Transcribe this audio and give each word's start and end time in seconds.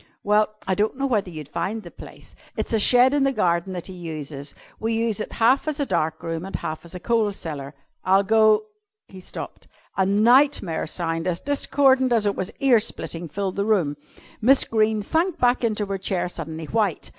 "Well, 0.23 0.55
I 0.65 0.73
don't 0.73 0.97
know 0.97 1.05
whether 1.05 1.29
you'd 1.29 1.47
find 1.47 1.83
the 1.83 1.91
place. 1.91 2.33
It's 2.57 2.73
a 2.73 2.79
shed 2.79 3.13
in 3.13 3.23
the 3.23 3.31
garden 3.31 3.73
that 3.73 3.85
he 3.85 3.93
uses. 3.93 4.55
We 4.79 4.93
use 4.95 5.21
half 5.29 5.67
as 5.67 5.79
a 5.79 5.85
dark 5.85 6.23
room 6.23 6.43
and 6.43 6.55
half 6.55 6.83
as 6.85 6.95
a 6.95 6.99
coal 6.99 7.31
cellar." 7.31 7.75
"I'll 8.03 8.23
go" 8.23 8.65
He 9.09 9.21
stopped. 9.21 9.67
A 9.95 10.03
nightmare 10.03 10.87
sound, 10.87 11.27
as 11.27 11.39
discordant 11.39 12.11
as 12.11 12.25
it 12.25 12.35
was 12.35 12.49
ear 12.59 12.79
splitting, 12.79 13.27
filled 13.27 13.57
the 13.57 13.63
room. 13.65 13.95
Miss 14.41 14.63
Greene 14.63 15.03
sank 15.03 15.37
back 15.37 15.63
into 15.63 15.85
her 15.85 15.99
chair, 15.99 16.27
suddenly 16.27 16.65
white. 16.65 17.09